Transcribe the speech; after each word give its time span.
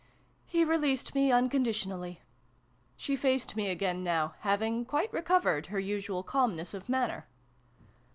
"He 0.47 0.63
released 0.63 1.13
me 1.13 1.31
unconditionally." 1.31 2.23
She 2.97 3.15
faced 3.15 3.55
me 3.55 3.69
again 3.69 4.03
now, 4.03 4.33
having 4.39 4.83
quite 4.83 5.13
recovered 5.13 5.67
her 5.67 5.79
usual 5.79 6.23
calmness 6.23 6.73
of 6.73 6.89
manner. 6.89 7.27